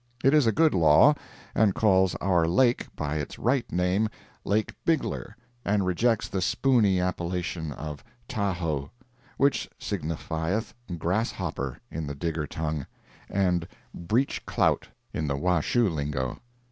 [0.23, 1.13] It is a good law,
[1.53, 4.09] and calls our lake by its right name
[4.43, 8.89] Lake Bigler—and rejects the spooney appellation of "Tahoe,"
[9.37, 12.87] which signifieth "grasshopper" in the Digger tongue,
[13.29, 16.39] and "breech clout" in the Washoe lingo.